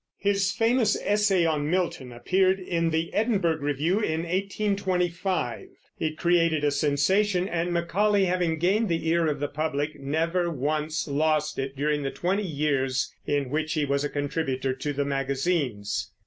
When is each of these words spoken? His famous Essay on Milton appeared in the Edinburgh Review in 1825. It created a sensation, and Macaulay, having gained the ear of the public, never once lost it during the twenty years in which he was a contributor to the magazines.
His 0.17 0.51
famous 0.51 0.99
Essay 0.99 1.45
on 1.45 1.69
Milton 1.69 2.11
appeared 2.11 2.59
in 2.59 2.89
the 2.89 3.13
Edinburgh 3.13 3.57
Review 3.59 3.99
in 3.99 4.23
1825. 4.23 5.67
It 5.99 6.17
created 6.17 6.63
a 6.63 6.71
sensation, 6.71 7.47
and 7.47 7.71
Macaulay, 7.71 8.25
having 8.25 8.57
gained 8.57 8.89
the 8.89 9.07
ear 9.09 9.27
of 9.27 9.39
the 9.39 9.47
public, 9.47 9.99
never 9.99 10.49
once 10.49 11.07
lost 11.07 11.59
it 11.59 11.75
during 11.75 12.01
the 12.01 12.09
twenty 12.09 12.41
years 12.41 13.13
in 13.27 13.51
which 13.51 13.73
he 13.73 13.85
was 13.85 14.03
a 14.03 14.09
contributor 14.09 14.73
to 14.73 14.91
the 14.91 15.05
magazines. 15.05 16.11